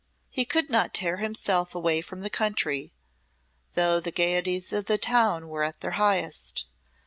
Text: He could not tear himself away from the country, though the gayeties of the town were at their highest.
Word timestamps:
He 0.31 0.45
could 0.45 0.71
not 0.71 0.95
tear 0.95 1.17
himself 1.17 1.75
away 1.75 2.01
from 2.01 2.21
the 2.21 2.31
country, 2.31 2.91
though 3.75 3.99
the 3.99 4.11
gayeties 4.11 4.73
of 4.73 4.85
the 4.85 4.97
town 4.97 5.47
were 5.47 5.61
at 5.61 5.81
their 5.81 5.91
highest. 5.91 6.65